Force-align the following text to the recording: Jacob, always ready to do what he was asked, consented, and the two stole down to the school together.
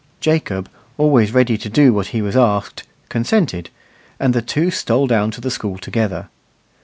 Jacob, 0.19 0.67
always 0.97 1.31
ready 1.31 1.59
to 1.59 1.69
do 1.69 1.93
what 1.93 2.07
he 2.07 2.23
was 2.23 2.35
asked, 2.35 2.85
consented, 3.07 3.69
and 4.19 4.33
the 4.33 4.41
two 4.41 4.71
stole 4.71 5.05
down 5.05 5.29
to 5.29 5.39
the 5.41 5.51
school 5.51 5.77
together. 5.77 6.27